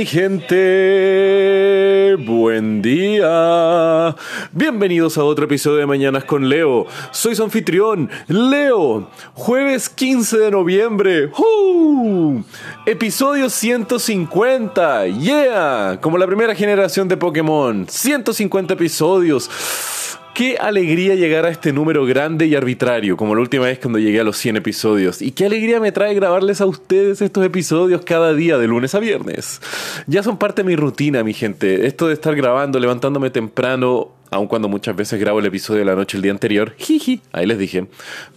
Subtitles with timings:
[0.00, 0.56] Mi gente,
[2.24, 4.16] buen día.
[4.50, 6.86] Bienvenidos a otro episodio de Mañanas con Leo.
[7.10, 9.10] Soy su anfitrión, Leo.
[9.34, 11.30] Jueves 15 de noviembre.
[12.86, 15.06] Episodio 150.
[15.06, 15.98] Yeah.
[16.00, 17.86] Como la primera generación de Pokémon.
[17.86, 19.50] 150 episodios.
[20.34, 24.20] Qué alegría llegar a este número grande y arbitrario, como la última vez cuando llegué
[24.20, 25.20] a los 100 episodios.
[25.20, 29.00] Y qué alegría me trae grabarles a ustedes estos episodios cada día, de lunes a
[29.00, 29.60] viernes.
[30.06, 31.86] Ya son parte de mi rutina, mi gente.
[31.86, 35.96] Esto de estar grabando, levantándome temprano, aun cuando muchas veces grabo el episodio de la
[35.96, 36.74] noche el día anterior.
[36.78, 37.88] Jiji, ahí les dije.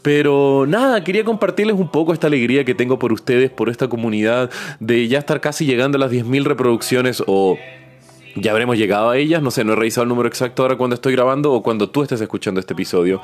[0.02, 4.50] Pero nada, quería compartirles un poco esta alegría que tengo por ustedes, por esta comunidad,
[4.80, 7.58] de ya estar casi llegando a las 10.000 reproducciones o
[8.36, 10.96] ya habremos llegado a ellas, no sé, no he revisado el número exacto ahora cuando
[10.96, 13.22] estoy grabando o cuando tú estés escuchando este episodio.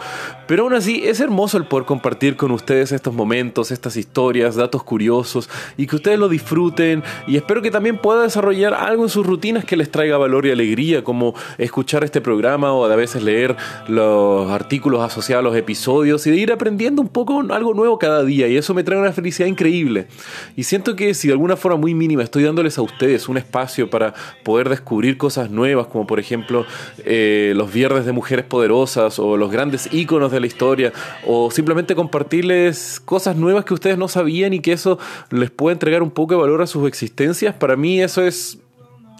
[0.47, 4.83] Pero aún así es hermoso el poder compartir con ustedes estos momentos, estas historias, datos
[4.83, 9.25] curiosos y que ustedes lo disfruten y espero que también pueda desarrollar algo en sus
[9.25, 13.55] rutinas que les traiga valor y alegría, como escuchar este programa o a veces leer
[13.87, 18.23] los artículos asociados a los episodios y de ir aprendiendo un poco algo nuevo cada
[18.23, 20.07] día y eso me trae una felicidad increíble.
[20.55, 23.89] Y siento que si de alguna forma muy mínima estoy dándoles a ustedes un espacio
[23.89, 24.13] para
[24.43, 26.65] poder descubrir cosas nuevas, como por ejemplo
[27.05, 30.93] eh, los viernes de mujeres poderosas o los grandes íconos de la historia,
[31.25, 34.99] o simplemente compartirles cosas nuevas que ustedes no sabían y que eso
[35.31, 38.59] les puede entregar un poco de valor a sus existencias, para mí eso es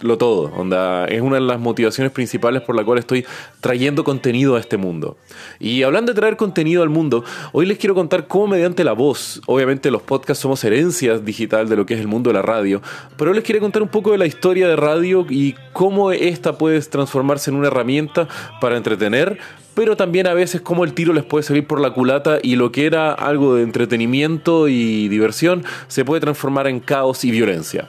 [0.02, 0.52] lo todo.
[0.56, 3.24] Onda, es una de las motivaciones principales por la cual estoy
[3.60, 5.16] trayendo contenido a este mundo.
[5.58, 9.40] Y hablando de traer contenido al mundo, hoy les quiero contar cómo mediante la voz,
[9.46, 12.82] obviamente los podcasts somos herencias digital de lo que es el mundo de la radio,
[13.16, 16.58] pero hoy les quiero contar un poco de la historia de radio y cómo esta
[16.58, 18.28] puede transformarse en una herramienta
[18.60, 19.38] para entretener,
[19.74, 22.72] pero también a veces cómo el tiro les puede salir por la culata y lo
[22.72, 27.88] que era algo de entretenimiento y diversión se puede transformar en caos y violencia.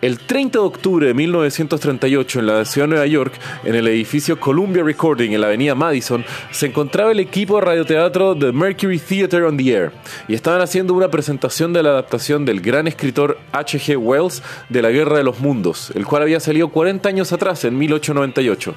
[0.00, 3.32] El 30 de octubre de 1938, en la ciudad de Nueva York,
[3.64, 8.36] en el edificio Columbia Recording, en la avenida Madison, se encontraba el equipo de radioteatro
[8.36, 9.92] The Mercury Theatre on the Air
[10.28, 13.96] y estaban haciendo una presentación de la adaptación del gran escritor H.G.
[13.96, 17.78] Wells de La Guerra de los Mundos, el cual había salido 40 años atrás, en
[17.78, 18.74] 1898.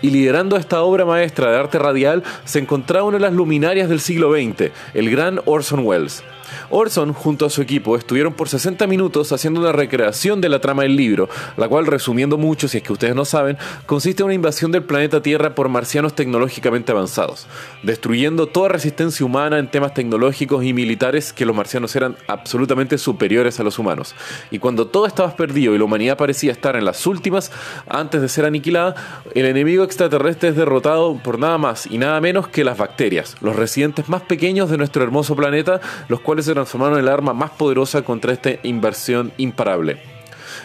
[0.00, 4.00] Y liderando esta obra maestra de arte radial se encontraba una de las luminarias del
[4.00, 6.22] siglo XX, el gran Orson Welles.
[6.70, 10.82] Orson, junto a su equipo, estuvieron por 60 minutos haciendo una recreación de la trama
[10.82, 14.34] del libro, la cual, resumiendo mucho, si es que ustedes no saben, consiste en una
[14.34, 17.46] invasión del planeta Tierra por marcianos tecnológicamente avanzados,
[17.82, 23.60] destruyendo toda resistencia humana en temas tecnológicos y militares que los marcianos eran absolutamente superiores
[23.60, 24.14] a los humanos.
[24.50, 27.50] Y cuando todo estaba perdido y la humanidad parecía estar en las últimas,
[27.88, 28.94] antes de ser aniquilada,
[29.34, 33.56] el enemigo extraterrestre es derrotado por nada más y nada menos que las bacterias, los
[33.56, 37.50] residentes más pequeños de nuestro hermoso planeta, los cuales se transformaron en el arma más
[37.50, 40.19] poderosa contra esta inversión imparable.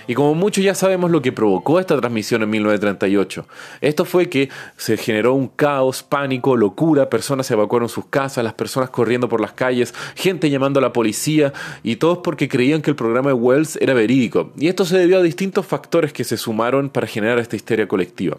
[0.07, 3.45] Y como muchos ya sabemos lo que provocó esta transmisión en 1938.
[3.81, 8.53] Esto fue que se generó un caos, pánico, locura, personas se evacuaron sus casas, las
[8.53, 12.89] personas corriendo por las calles, gente llamando a la policía y todos porque creían que
[12.89, 14.51] el programa de Wells era verídico.
[14.57, 18.37] Y esto se debió a distintos factores que se sumaron para generar esta histeria colectiva.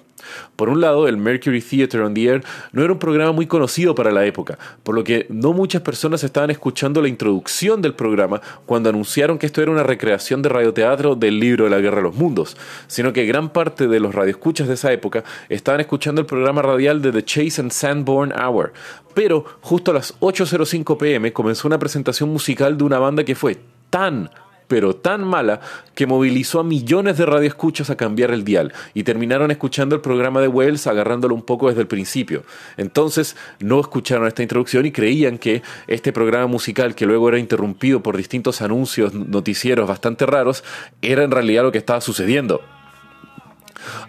[0.57, 3.95] Por un lado, el Mercury Theatre on the Air no era un programa muy conocido
[3.95, 8.41] para la época, por lo que no muchas personas estaban escuchando la introducción del programa
[8.65, 12.03] cuando anunciaron que esto era una recreación de radioteatro del libro de la Guerra de
[12.03, 12.57] los Mundos,
[12.87, 17.03] sino que gran parte de los radioescuchas de esa época estaban escuchando el programa radial
[17.03, 18.73] de The Chase and Sanborn Hour.
[19.15, 23.59] Pero justo a las 8.05 pm comenzó una presentación musical de una banda que fue
[23.91, 24.31] tan
[24.69, 25.61] pero tan mala
[25.95, 30.41] que movilizó a millones de radioescuchas a cambiar el dial y terminaron escuchando el programa
[30.41, 32.43] de Wells agarrándolo un poco desde el principio.
[32.77, 38.03] Entonces no escucharon esta introducción y creían que este programa musical, que luego era interrumpido
[38.03, 40.65] por distintos anuncios noticieros bastante raros,
[41.03, 42.61] era en realidad lo que estaba sucediendo.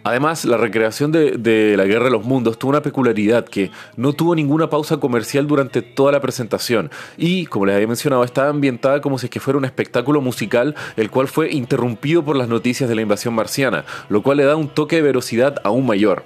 [0.04, 4.36] Además, la recreación de, la Guerra de los Mundos tuvo una peculiaridad que no tuvo
[4.36, 9.18] ninguna pausa comercial durante toda la presentación y, como les había mencionado, estaba ambientada como
[9.18, 12.96] si es que fuera un espectáculo musical, el cual fue interrumpido por las noticias de
[12.96, 16.24] la invasión marciana, lo cual le da un toque de velocidad aún mayor.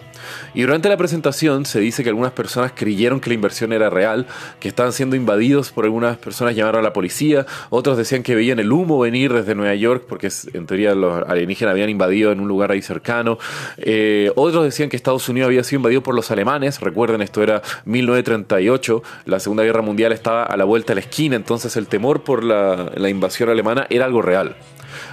[0.53, 4.27] Y durante la presentación se dice que algunas personas creyeron que la inversión era real,
[4.59, 8.59] que estaban siendo invadidos por algunas personas llamaron a la policía, otros decían que veían
[8.59, 12.47] el humo venir desde Nueva York porque en teoría los alienígenas habían invadido en un
[12.47, 13.37] lugar ahí cercano,
[13.77, 17.61] eh, otros decían que Estados Unidos había sido invadido por los alemanes, recuerden esto era
[17.85, 22.23] 1938, la Segunda Guerra Mundial estaba a la vuelta de la esquina, entonces el temor
[22.23, 24.55] por la invasión alemana era algo real.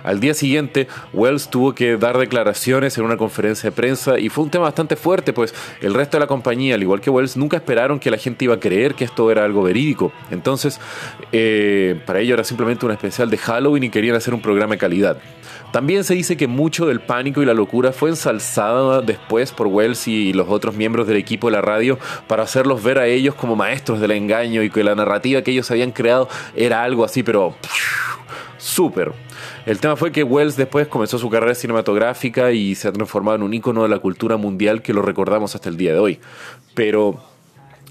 [0.02, 4.44] Al día siguiente, Wells tuvo que dar declaraciones en una conferencia de prensa y fue
[4.44, 7.56] un tema bastante fuerte, pues el resto de la compañía, al igual que Wells, nunca
[7.56, 10.12] esperaron que la gente iba a creer que esto era algo verídico.
[10.30, 10.80] Entonces,
[11.32, 14.78] eh, para ello era simplemente un especial de Halloween y querían hacer un programa de
[14.78, 15.18] calidad.
[15.72, 20.08] También se dice que mucho del pánico y la locura fue ensalzada después por Wells
[20.08, 23.54] y los otros miembros del equipo de la radio para hacerlos ver a ellos como
[23.54, 27.54] maestros del engaño y que la narrativa que ellos habían creado era algo así, pero
[28.68, 29.12] súper.
[29.66, 33.42] El tema fue que Wells después comenzó su carrera cinematográfica y se ha transformado en
[33.42, 36.20] un ícono de la cultura mundial que lo recordamos hasta el día de hoy.
[36.74, 37.20] Pero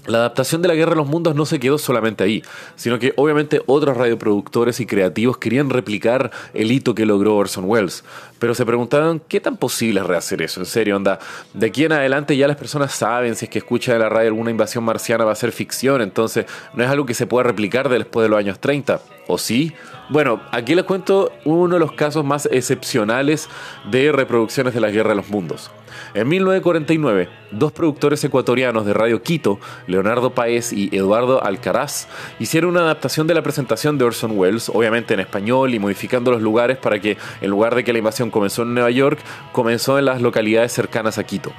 [0.06, 2.42] la adaptación de la Guerra de los Mundos no se quedó solamente ahí,
[2.76, 8.04] sino que obviamente otros radioproductores y creativos querían replicar el hito que logró Orson Welles,
[8.38, 11.18] pero se preguntaban qué tan posible es rehacer eso, en serio, onda,
[11.54, 14.28] de aquí en adelante ya las personas saben si es que escuchan en la radio
[14.28, 17.88] alguna invasión marciana va a ser ficción, entonces no es algo que se pueda replicar
[17.88, 19.72] después de los años 30, ¿o sí?
[20.10, 23.48] Bueno, aquí les cuento uno de los casos más excepcionales
[23.90, 25.70] de reproducciones de la Guerra de los Mundos.
[26.14, 32.08] En 1949, dos productores ecuatorianos de Radio Quito, Leonardo Paez y Eduardo Alcaraz,
[32.38, 36.42] hicieron una adaptación de la presentación de Orson Welles, obviamente en español y modificando los
[36.42, 39.18] lugares para que, en lugar de que la invasión comenzó en Nueva York,
[39.52, 41.52] comenzó en las localidades cercanas a Quito.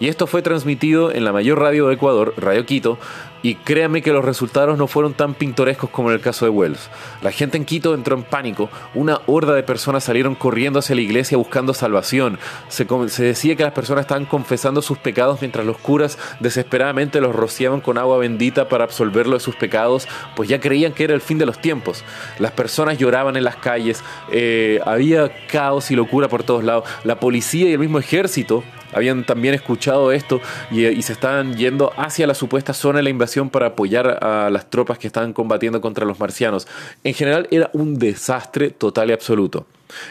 [0.00, 2.98] Y esto fue transmitido en la mayor radio de Ecuador, Radio Quito,
[3.42, 6.88] y créanme que los resultados no fueron tan pintorescos como en el caso de Wells.
[7.22, 11.02] La gente en Quito entró en pánico, una horda de personas salieron corriendo hacia la
[11.02, 12.38] iglesia buscando salvación.
[12.68, 12.84] Se,
[13.22, 17.98] decía que las personas estaban confesando sus pecados mientras los curas desesperadamente los rociaban con
[17.98, 20.06] agua bendita para absolverlo de sus pecados,
[20.36, 22.04] pues ya creían que era el fin de los tiempos.
[22.38, 26.84] Las personas lloraban en las calles, eh, había caos y locura por todos lados.
[27.04, 28.62] La policía y el mismo ejército
[28.92, 30.40] habían también escuchado esto
[30.70, 34.70] y, se estaban yendo hacia la supuesta zona de la invasión para apoyar a las
[34.70, 36.68] tropas que estaban combatiendo contra los marcianos.
[37.02, 39.66] En general era un desastre total y absoluto.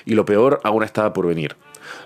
[0.06, 1.56] Y lo peor aún estaba por venir.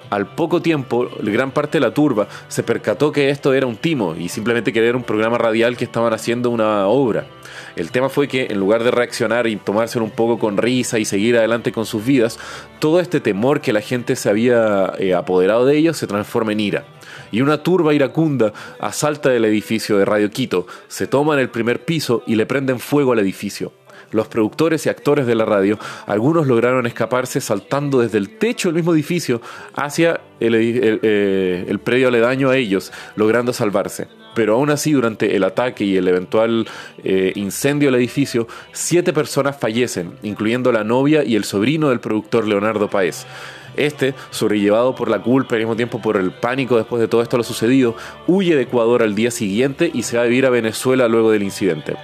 [0.10, 4.16] Al poco tiempo, gran parte de la turba se percató que esto era un timo
[4.16, 7.26] y simplemente que era un programa radial que estaban haciendo una obra.
[7.76, 11.06] El tema fue que en lugar de reaccionar y tomárselo un poco con risa y
[11.06, 12.40] seguir adelante con sus vidas,
[12.80, 16.60] todo este temor que la gente se había eh, apoderado de ellos se transforma en
[16.60, 16.86] ira.
[17.32, 22.24] Y una turba iracunda asalta el edificio de Radio Quito, se toman el primer piso
[22.28, 23.72] y le prenden fuego al edificio
[24.12, 28.76] los productores y actores de la radio, algunos lograron escaparse saltando desde el techo del
[28.76, 29.42] mismo edificio
[29.76, 34.08] hacia el, eh, predio aledaño a ellos, logrando salvarse.
[34.36, 36.68] Pero aún así, durante el ataque y el eventual
[37.04, 42.46] eh, incendio del edificio, siete personas fallecen, incluyendo la novia y el sobrino del productor
[42.46, 43.26] Leonardo Paez.
[43.78, 47.22] Este, sobrellevado por la culpa y al mismo tiempo por el pánico después de todo
[47.22, 47.96] esto lo sucedido,
[48.26, 51.44] huye de Ecuador al día siguiente y se va a vivir a Venezuela luego del
[51.44, 51.96] incidente.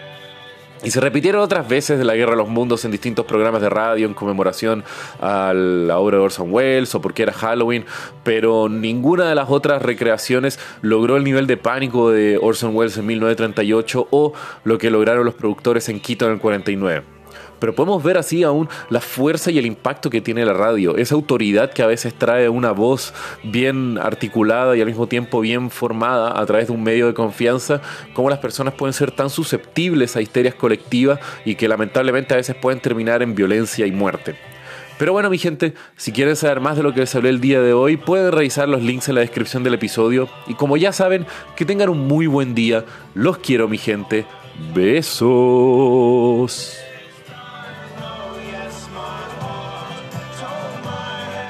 [0.83, 3.69] Y se repitieron otras veces de la Guerra de los Mundos en distintos programas de
[3.69, 4.83] radio en conmemoración
[5.19, 7.85] a la obra de Orson Welles o porque era Halloween,
[8.23, 13.05] pero ninguna de las otras recreaciones logró el nivel de pánico de Orson Welles en
[13.05, 14.33] 1938 o
[14.63, 17.20] lo que lograron los productores en Quito en el 49
[17.61, 21.13] pero podemos ver así aún la fuerza y el impacto que tiene la radio, esa
[21.13, 23.13] autoridad que a veces trae una voz
[23.43, 27.79] bien articulada y al mismo tiempo bien formada a través de un medio de confianza,
[28.15, 32.55] cómo las personas pueden ser tan susceptibles a histerias colectivas y que lamentablemente a veces
[32.55, 34.35] pueden terminar en violencia y muerte.
[34.97, 37.61] Pero bueno, mi gente, si quieren saber más de lo que les hablé el día
[37.61, 40.27] de hoy, pueden revisar los links en la descripción del episodio.
[40.47, 42.85] Y como ya saben, que tengan un muy buen día.
[43.13, 44.25] Los quiero, mi gente.
[44.75, 46.80] Besos.